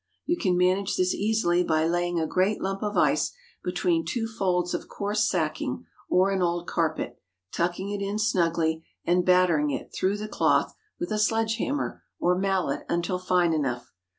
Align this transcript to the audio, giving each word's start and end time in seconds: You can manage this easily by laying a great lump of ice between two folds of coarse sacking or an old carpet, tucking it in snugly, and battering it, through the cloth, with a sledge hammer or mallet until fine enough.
You 0.25 0.35
can 0.35 0.57
manage 0.57 0.97
this 0.97 1.13
easily 1.13 1.63
by 1.63 1.85
laying 1.87 2.19
a 2.19 2.25
great 2.25 2.59
lump 2.59 2.81
of 2.81 2.97
ice 2.97 3.33
between 3.63 4.03
two 4.03 4.25
folds 4.25 4.73
of 4.73 4.87
coarse 4.87 5.29
sacking 5.29 5.85
or 6.09 6.31
an 6.31 6.41
old 6.41 6.65
carpet, 6.65 7.21
tucking 7.51 7.91
it 7.91 8.01
in 8.01 8.17
snugly, 8.17 8.83
and 9.05 9.23
battering 9.23 9.69
it, 9.69 9.93
through 9.93 10.17
the 10.17 10.27
cloth, 10.27 10.73
with 10.99 11.11
a 11.11 11.19
sledge 11.19 11.57
hammer 11.57 12.01
or 12.19 12.35
mallet 12.35 12.83
until 12.89 13.19
fine 13.19 13.53
enough. 13.53 13.93